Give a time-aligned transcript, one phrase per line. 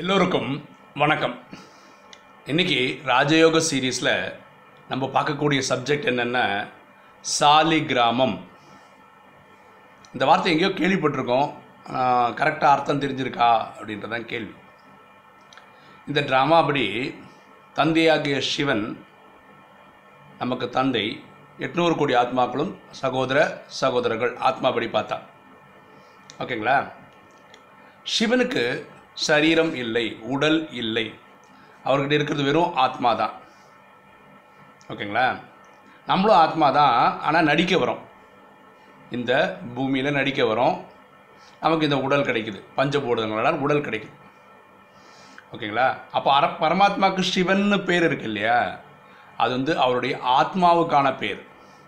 [0.00, 0.50] எல்லோருக்கும்
[1.00, 1.32] வணக்கம்.
[2.50, 4.34] இன்னைக்கு ராஜயோக சீரீஸில்
[4.88, 6.42] நம்ம பார்க்கக்கூடிய சப்ஜெக்ட் என்னென்னா
[7.38, 8.36] சாலிகிராமம்.
[10.12, 11.48] இந்த வார்த்தை எங்கேயோ கேள்விப்பட்டிருக்கோம்.
[12.40, 13.48] கரெக்டாக அர்த்தம் தெரிஞ்சிருக்கா
[13.78, 14.54] அப்படின்றதான் கேள்வி.
[16.06, 16.84] இந்த ட்ராமா அப்படி
[17.80, 18.84] தந்தையாகிய சிவன்
[20.42, 21.04] நமக்கு தந்தை
[21.58, 23.40] எட்நூறு கோடி ஆத்மாக்களும் சகோதர
[23.80, 25.18] சகோதரர்கள் ஆத்மாபடி பார்த்தா.
[26.38, 26.78] ஓகேங்களா?
[28.16, 28.64] சிவனுக்கு
[29.26, 31.14] சரீரம் இல்லை உடல் இல்லை.
[31.84, 33.34] அவர்கிட்ட இருக்கிறது வெறும் ஆத்மா தான்
[34.88, 35.38] ஓகேங்களா?
[36.06, 37.98] நம்மளும் ஆத்மா தான் ஆனால் நடிக்க வரோம்.
[39.10, 40.76] இந்த பூமியில் நடிக்க வரோம்.
[41.60, 42.60] நமக்கு இந்த உடல் கிடைக்குது.
[42.76, 44.14] பஞ்சபூதங்களால் உடல் கிடைக்குது.
[45.52, 45.96] ஓகேங்களா?
[46.12, 48.78] அப்போ அர பரமாத்மாவுக்கு சிவன்னு பேர் இருக்கு இல்லையா?
[49.36, 51.46] அது வந்து அவருடைய ஆத்மாவுக்கான பேர்.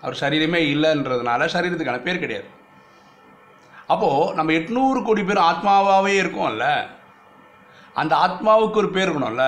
[0.00, 2.48] அவர் சரீரமே இல்லைன்றதுனால சரீரத்துக்கான பேர் கிடையாது.
[3.86, 6.86] அப்போது நம்ம எட்நூறு கோடி பேர் ஆத்மாவாகவே இருக்கோம்ல.
[8.00, 9.46] அந்த ஆத்மாவுக்கு ஒரு பேர் இருக்கணும்ல.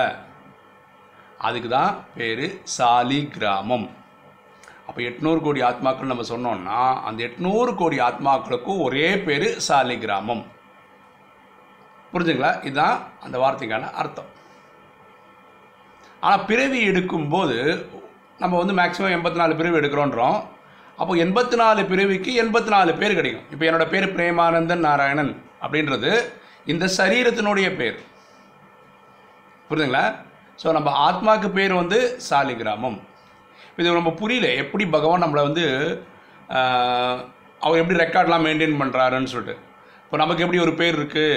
[1.47, 3.87] அதுக்கு தான் பேர் சாலி கிராமம்
[4.87, 10.43] அப்போ எட்நூறு கோடி ஆத்மாக்கள் நம்ம சொன்னோம்னா அந்த எட்நூறு கோடி ஆத்மாக்களுக்கும் ஒரே பேர் சாலி கிராமம்
[12.13, 12.51] புரிஞ்சுங்களா?
[12.67, 14.29] இதுதான் அந்த வார்த்தைக்கான அர்த்தம்.
[16.25, 17.57] ஆனால் பிறவி எடுக்கும்போது
[18.43, 20.39] நம்ம வந்து மேக்ஸிமம் எண்பத்தி நாலு பிறவி எடுக்கிறோன்றோம்.
[21.01, 23.47] அப்போ எண்பத்தி நாலு பிறவிக்கு எண்பத்தி நாலு பேர் கிடைக்கும்.
[23.53, 26.11] இப்போ என்னோடய பேர் பிரேமானந்தன் நாராயணன் அப்படின்றது
[26.73, 27.97] இந்த சரீரத்தினுடைய பேர்.
[29.69, 30.05] புரியுதுங்களா?
[30.61, 31.99] ஸோ நம்ம ஆத்மாவுக்கு பேர் வந்து
[32.29, 32.97] சாலிகிராமம்.
[33.79, 34.47] இது நம்ம புரியல.
[34.63, 35.63] எப்படி பகவான் நம்மளை வந்து
[37.65, 39.55] அவர் எப்படி ரெக்கார்ட்லாம் மெயின்டைன் பண்ணுறாருன்னு சொல்லிட்டு.
[40.05, 41.29] இப்போ நமக்கு எப்படி ஒரு பேர் இருக்குது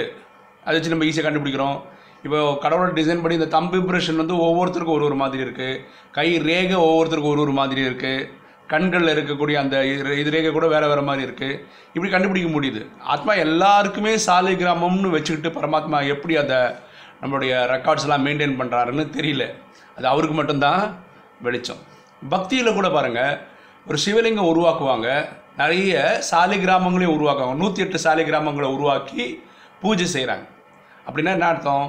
[0.65, 1.77] அதை வச்சு நம்ம ஈஸியாக கண்டுபிடிக்கிறோம்.
[2.25, 5.79] இப்போ கடவுளோட டிசைன் பண்ணி இந்த தம்பு இம்ப்ரெஷன் வந்து ஒவ்வொருத்தருக்கும் ஒரு ஒரு மாதிரி இருக்குது
[6.17, 8.27] கை ரேகை ஒவ்வொருத்தருக்கும் ஒரு ஒரு மாதிரி இருக்குது
[8.73, 11.59] கண்களில் இருக்கக்கூடிய அந்த இது இது ரேகை கூட வேறு வேறு மாதிரி இருக்குது
[11.93, 12.81] இப்படி கண்டுபிடிக்க முடியுது.
[13.13, 16.59] ஆத்மா எல்லாருக்குமே சாலை கிராமம்னு வச்சுக்கிட்டு பரமாத்மா எப்படி அதை
[17.21, 19.45] நம்மளுடைய ரெக்கார்ட்ஸ்லாம் மெயின்டைன் பண்ணுறாருன்னு தெரியல.
[19.97, 20.83] அது அவருக்கு மட்டும்தான்
[21.45, 21.81] வெளிச்சம்.
[22.33, 23.35] பக்தியில் கூட பாருங்கள்
[23.89, 25.07] ஒரு சிவலிங்கம் உருவாக்குவாங்க.
[25.61, 25.93] நிறைய
[26.29, 27.57] சாலை கிராமங்களையும் உருவாக்குவாங்க.
[27.63, 29.23] நூற்றி எட்டு சாலை கிராமங்களை உருவாக்கி
[29.81, 30.45] பூஜை செய்கிறாங்க
[31.07, 31.87] அப்படின்னா என்ன அர்த்தம்?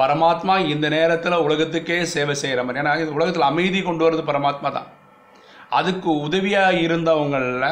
[0.00, 2.80] பரமாத்மா இந்த நேரத்தில் உலகத்துக்கே சேவை செய்கிற மாதிரி.
[2.82, 4.88] ஏன்னா இது உலகத்தில் அமைதி கொண்டு வர்றது பரமாத்மா தான்.
[5.78, 7.70] அதுக்கு உதவியாக இருந்தவங்களில்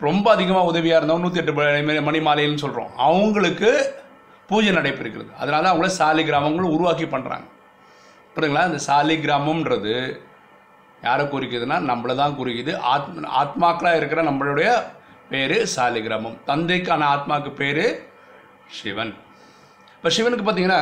[0.00, 3.70] ரொம்ப அதிகமாக உதவியாக இருந்தவங்க நூற்றி எட்டு மணி மாலைன்னு சொல்கிறோம் அவங்களுக்கு
[4.48, 5.30] பூஜை நடைபெறுகிறது.
[5.40, 7.46] அதனால தான் அவங்கள சாலி கிராமங்களும் உருவாக்கி பண்ணுறாங்க
[8.34, 8.64] புரியுதுங்களா?
[8.70, 9.94] இந்த சாலி கிராமம்ன்றது
[11.06, 12.72] யாரை குறிக்குதுன்னா நம்மளை தான் குறிக்குது.
[12.94, 14.68] ஆத்ம ஆத்மாக்களாக இருக்கிற நம்மளுடைய
[15.30, 16.36] பேர் சாலி கிராமம்.
[16.50, 17.84] தந்தைக்கான ஆத்மாவுக்கு பேர்
[18.78, 19.12] சிவன்.
[19.96, 20.80] இப்போ சிவனுக்கு பார்த்தீங்கன்னா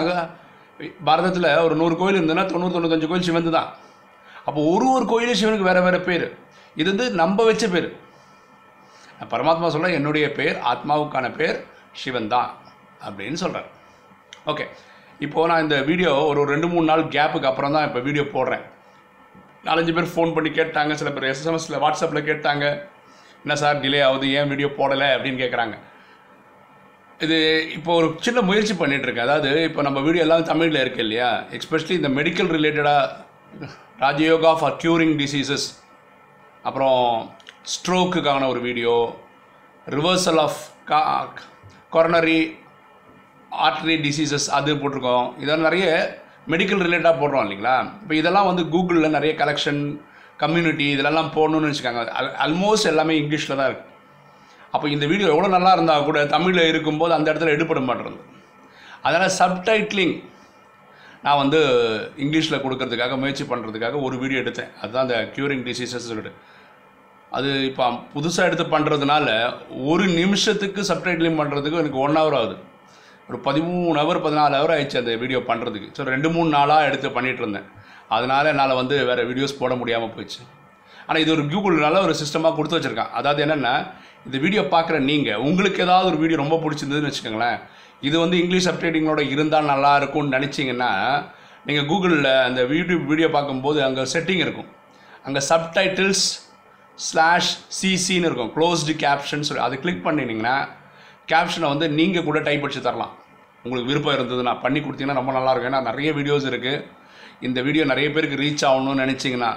[1.08, 3.68] பாரதத்தில் ஒரு நூறு கோயில் இருந்ததுன்னா தொண்ணூறு தொண்ணூத்தஞ்சு கோயில் சிவந்து தான்.
[4.46, 6.26] அப்போ ஒரு ஒரு கோயிலும் சிவனுக்கு வேறு வேறு பேர்.
[6.80, 7.88] இது வந்து நம்ம வச்ச பேர்.
[9.32, 11.58] பரமாத்மா சொல்ல என்னுடைய பேர் ஆத்மாவுக்கான பேர்
[12.02, 12.50] சிவன் தான்.
[13.08, 13.68] அப்படின்னு சொல்கிறார்
[14.52, 14.66] ஓகே
[15.24, 18.64] இப்போது நான் இந்த வீடியோ ஒரு ரெண்டு மூணு நாள் கேப்புக்கு அப்புறம் தான் இப்போ வீடியோ போடுறேன்.
[19.66, 22.64] நாலஞ்சு பேர் ஃபோன் பண்ணி கேட்டாங்க சில பேர் எஸ்எம்எஸில் வாட்ஸ்அப்பில் கேட்டாங்க.
[23.44, 25.76] என்ன சார் டிலே ஆகுது ஏன் வீடியோ போடலை அப்படின்னு கேட்குறாங்க
[27.24, 27.38] இது
[27.76, 29.28] இப்போ ஒரு சின்ன முயற்சி பண்ணிகிட்ருக்கேன் இருக்கேன்.
[29.28, 31.28] அதாவது இப்போ நம்ம வீடியோ எல்லாம் தமிழில் இருக்கு இல்லையா?
[31.58, 33.12] எஸ்பெஷலி இந்த மெடிக்கல் ரிலேட்டடாக
[34.04, 35.66] ராஜயோகா ஃபார் க்யூரிங் டிசீசஸ்
[36.68, 37.00] அப்புறம்
[37.74, 38.94] ஸ்ட்ரோக்குக்கான ஒரு வீடியோ
[39.86, 40.60] ரிவர்சல் ஆஃப்
[40.90, 41.00] கா
[41.94, 42.38] கொரோனரி
[43.66, 45.26] ஆர்டரி டிசீசஸ் அது போட்டிருக்கோம்.
[45.42, 45.86] இதெல்லாம் நிறைய
[46.52, 47.76] மெடிக்கல் ரிலேட்டாக போடுறோம் இல்லைங்களா?
[48.02, 49.80] இப்போ இதெல்லாம் வந்து கூகுளில் நிறைய கலெக்ஷன்
[50.42, 52.02] கம்யூனிட்டி இதெல்லாம் போடணும்னு வச்சுக்காங்க.
[52.44, 53.90] ஆல்மோஸ்ட் எல்லாமே இங்கிலீஷில் தான் இருக்குது
[54.74, 58.20] அப்போ இந்த வீடியோ எவ்வளோ நல்லா இருந்தால் கூட தமிழில் இருக்கும்போது அந்த இடத்துல எடுபட மாட்டேறது
[59.06, 60.14] அதனால் சப்டைட்லிங்
[61.24, 61.60] நான் வந்து
[62.24, 64.72] இங்கிலீஷில் கொடுக்கறதுக்காக முயற்சி பண்ணுறதுக்காக ஒரு வீடியோ எடுத்தேன்.
[64.80, 66.32] அதுதான் அந்த க்யூரிங் டிசீசஸ் சொல்லிட்டு.
[67.36, 67.84] அது இப்போ
[68.14, 69.28] புதுசாக எடுத்து பண்ணுறதுனால
[69.92, 72.56] ஒரு நிமிஷத்துக்கு சப்டைட்லிங் பண்ணுறதுக்கு எனக்கு ஒன் ஹவர் ஆகுது.
[73.28, 77.42] ஒரு பதிமூணு ஹவர் பதினாலு ஹவர் ஆயிடுச்சு அந்த வீடியோ பண்ணுறதுக்கு ஸோ ரெண்டு மூணு நாளாக எடுத்து பண்ணிகிட்டு
[77.44, 77.68] இருந்தேன்.
[78.14, 80.42] அதனால் என்னால் வந்து வேறு வீடியோஸ் போட முடியாமல் போயிடுச்சு.
[81.06, 83.14] ஆனால் இது ஒரு கூகுள் நல்ல ஒரு சிஸ்டமாக கொடுத்து வச்சுருக்கான்.
[83.18, 83.74] அதாவது என்னென்னா
[84.26, 87.58] இந்த வீடியோ பார்க்குற நீங்கள் உங்களுக்கு ஏதாவது ஒரு வீடியோ ரொம்ப பிடிச்சிருந்ததுன்னு வச்சுக்கோங்களேன்
[88.08, 90.92] இது வந்து இங்கிலீஷ் சப்டைட்டிங்களோட இருந்தால் நல்லா இருக்கும்னு நினச்சிங்கன்னா
[91.68, 94.70] நீங்கள் கூகுளில் அந்த யூடியூப் வீடியோ பார்க்கும்போது அங்கே செட்டிங் இருக்கும்.
[95.26, 96.24] அங்கே சப்டைட்டில்ஸ்
[97.08, 98.50] ஸ்லாஷ் சிசின்னு இருக்கும்.
[98.56, 100.56] க்ளோஸ்டு கேப்ஷன் சொல்லி அதை கிளிக் பண்ணினீங்கன்னா
[101.32, 103.12] கேப்ஷனை வந்து நீங்கள் கூட டைப் அடிச்சு தரலாம்.
[103.64, 106.82] உங்களுக்கு விருப்பம் இருந்ததுன்னா பண்ணி கொடுத்தீங்கன்னா ரொம்ப நல்லாயிருக்கும் ஏன்னா நிறைய வீடியோஸ் இருக்குது
[107.46, 109.52] இந்த வீடியோ நிறைய பேருக்கு ரீச் ஆகணும்னு நினச்சிங்கன்னா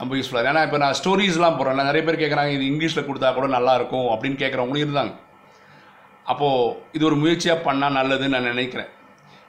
[0.00, 4.08] ரொம்ப யூஸ்ஃபுல்லாக ஏன்னா இப்போ நான் ஸ்டோரிஸ்லாம் போடுறேன் நிறைய பேர் கேட்குறாங்க இது இங்கிலீஷில் கொடுத்தா கூட நல்லாயிருக்கும்
[4.14, 5.12] அப்படின்னு கேட்குறவங்களும் இருந்தாங்க.
[6.32, 8.90] அப்போது இது ஒரு முயற்சியாக பண்ணால் நல்லதுன்னு நான் நினைக்கிறேன்.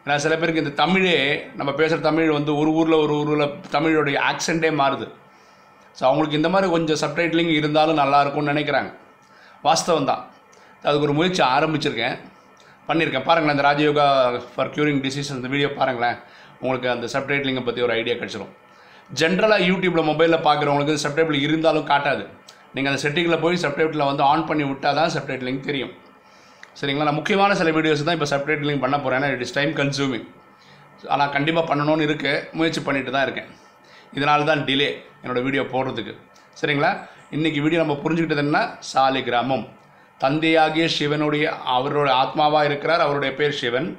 [0.03, 1.15] ஏன்னா சில பேருக்கு இந்த தமிழே
[1.59, 3.45] நம்ம பேசுகிற தமிழ் வந்து ஒரு ஊரில் ஒரு ஊரில்
[3.75, 5.07] தமிழோடைய ஆக்சென்ட்டே மாறுது.
[5.97, 8.91] ஸோ அவங்களுக்கு இந்த மாதிரி கொஞ்சம் சப்டைட்லிங் இருந்தாலும் நல்லா இருக்கும்னு நினைக்கிறாங்க.
[9.67, 10.23] வாஸ்தவம் தான்
[10.85, 12.17] அதுக்கு ஒரு முயற்சி ஆரம்பிச்சிருக்கேன்.
[12.87, 14.05] பண்ணியிருக்கேன் பாருங்களேன் இந்த ராஜயோகா
[14.53, 16.17] ஃபார் க்யூரிங் டிசீஸ் அந்த வீடியோ பாருங்களேன்.
[16.63, 18.51] உங்களுக்கு அந்த சப்டைட்டிலிங்கை பற்றி ஒரு ஐடியா கிடச்சிரும்.
[19.19, 22.23] ஜென்ரலாக யூடியூப்பில் மொபைலில் பார்க்குறவங்களுக்கு சப்டைட்டில் இருந்தாலும் காட்டாது.
[22.75, 25.93] நீங்கள் அந்த செட்டிங்கில் போய் சப்டைட்டில் வந்து ஆன் பண்ணி விட்டால் தான் சப்டைட்டிலிங் தெரியும்.
[26.79, 27.05] சரிங்களா?
[27.09, 30.25] நான் முக்கியமான சில வீடியோஸ் தான் இப்போ சப்டைட்டிலிங் பண்ண போகிறேன் ஏன்னா இட் இஸ் டைம் கன்சூமிங்
[31.13, 33.49] ஆனால் கண்டிப்பாக பண்ணணும்னு இருக்குது முயற்சி பண்ணிட்டு தான் இருக்கேன்.
[34.17, 34.89] இதனால தான் டிலே
[35.21, 36.13] என்னோடய வீடியோ போடுறதுக்கு.
[36.59, 36.91] சரிங்களா?
[37.37, 38.59] இன்றைக்கி வீடியோ நம்ம புரிஞ்சுக்கிட்டது என்ன
[38.91, 39.65] சாலி கிராமம்
[40.17, 42.99] தந்தையாகிய சிவனுடைய அவருடைய ஆத்மாவாக இருக்கிறார்.
[42.99, 43.89] அவருடைய பேர் சிவன்.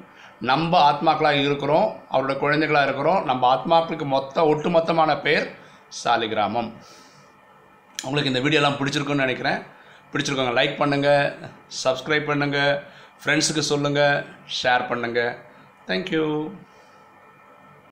[0.41, 1.89] நம்ம ஆத்மாக்களாக இருக்கிறோம்.
[2.09, 3.25] அவருடைய குழந்தைகளாக இருக்கிறோம்.
[3.25, 5.47] நம்ம ஆத்மாக்களுக்கு மொத்த ஒட்டுமொத்தமான பேர்
[6.05, 6.71] சாலிகிராமம்.
[8.03, 9.61] உங்களுக்கு இந்த வீடியோலாம் பிடிச்சிருக்குன்னு நினைக்கிறேன்.
[10.13, 11.35] பிடிச்சிருக்கோங்க லைக் பண்ணுங்கள்
[11.85, 12.73] சப்ஸ்கிரைப் பண்ணுங்கள்
[13.23, 14.25] ஃப்ரெண்ட்ஸுக்கு சொல்லுங்கள்
[14.63, 15.33] ஷேர் பண்ணுங்கள்
[15.87, 16.25] தேங்க்யூ